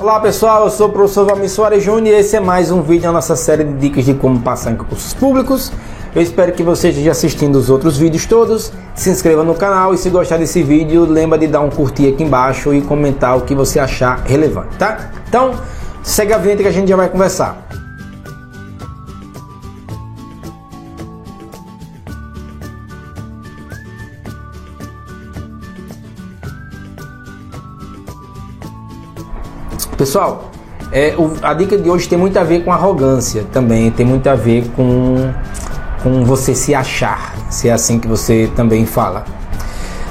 [0.00, 3.02] Olá pessoal, eu sou o professor Valmir Soares Júnior e esse é mais um vídeo
[3.02, 5.70] da nossa série de dicas de como passar em concursos públicos.
[6.14, 9.98] Eu espero que você esteja assistindo os outros vídeos todos, se inscreva no canal e
[9.98, 13.54] se gostar desse vídeo, lembra de dar um curtir aqui embaixo e comentar o que
[13.54, 15.10] você achar relevante, tá?
[15.28, 15.52] Então,
[16.02, 17.68] segue a vinheta que a gente já vai conversar.
[30.00, 30.50] Pessoal,
[30.90, 34.26] é, o, a dica de hoje tem muito a ver com arrogância também, tem muito
[34.30, 35.30] a ver com,
[36.02, 39.26] com você se achar, se é assim que você também fala.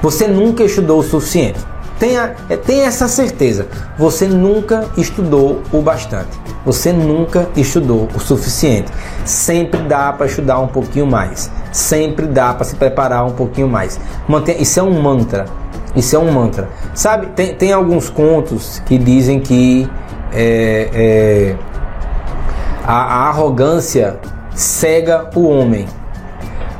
[0.00, 1.60] Você nunca estudou o suficiente.
[1.98, 3.68] Tenha, é, tenha essa certeza.
[3.98, 6.30] Você nunca estudou o bastante.
[6.64, 8.90] Você nunca estudou o suficiente.
[9.26, 11.50] Sempre dá para estudar um pouquinho mais.
[11.70, 14.00] Sempre dá para se preparar um pouquinho mais.
[14.26, 15.44] Mantenha, isso é um mantra.
[15.96, 16.68] Isso é um mantra.
[16.94, 19.88] Sabe, tem, tem alguns contos que dizem que
[20.32, 21.56] é, é,
[22.84, 24.18] a, a arrogância
[24.54, 25.86] cega o homem.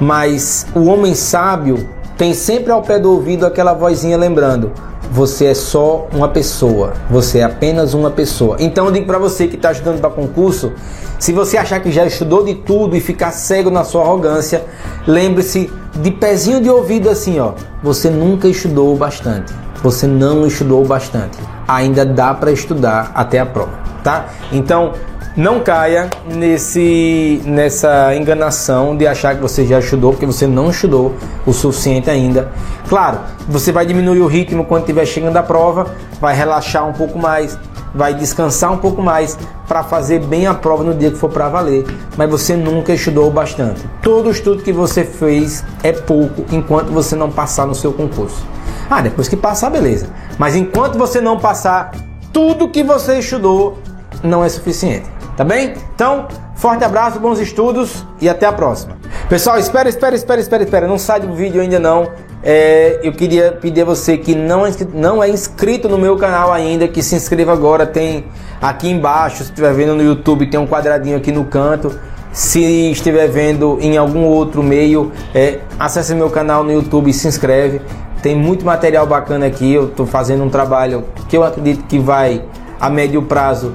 [0.00, 4.72] Mas o homem sábio tem sempre ao pé do ouvido aquela vozinha lembrando:
[5.10, 8.56] você é só uma pessoa, você é apenas uma pessoa.
[8.60, 10.72] Então eu digo para você que está estudando para concurso,
[11.18, 14.64] se você achar que já estudou de tudo e ficar cego na sua arrogância,
[15.06, 17.52] lembre-se de pezinho de ouvido assim, ó.
[17.82, 19.52] Você nunca estudou bastante.
[19.82, 21.38] Você não estudou bastante.
[21.66, 24.26] Ainda dá para estudar até a prova, tá?
[24.52, 24.92] Então,
[25.36, 31.14] não caia nesse nessa enganação de achar que você já estudou, porque você não estudou
[31.46, 32.50] o suficiente ainda.
[32.88, 37.18] Claro, você vai diminuir o ritmo quando estiver chegando a prova, vai relaxar um pouco
[37.18, 37.56] mais,
[37.94, 41.48] vai descansar um pouco mais para fazer bem a prova no dia que for para
[41.48, 41.84] valer,
[42.16, 43.82] mas você nunca estudou bastante.
[44.02, 48.44] Todo estudo que você fez é pouco enquanto você não passar no seu concurso.
[48.88, 50.08] Ah, depois que passar, beleza.
[50.38, 51.92] Mas enquanto você não passar,
[52.32, 53.78] tudo que você estudou
[54.22, 55.08] não é suficiente.
[55.36, 55.74] Tá bem?
[55.94, 58.98] Então, forte abraço, bons estudos e até a próxima.
[59.28, 60.88] Pessoal, espera, espera, espera, espera, espera.
[60.88, 62.10] Não sai do vídeo ainda não.
[62.42, 66.52] É, eu queria pedir a você que não é, não é inscrito no meu canal
[66.52, 67.86] ainda, que se inscreva agora.
[67.86, 68.24] Tem
[68.60, 71.98] aqui embaixo, se estiver vendo no YouTube, tem um quadradinho aqui no canto.
[72.32, 77.26] Se estiver vendo em algum outro meio, é, acesse meu canal no YouTube e se
[77.26, 77.80] inscreve.
[78.22, 79.72] Tem muito material bacana aqui.
[79.72, 82.44] Eu estou fazendo um trabalho que eu acredito que vai
[82.80, 83.74] a médio prazo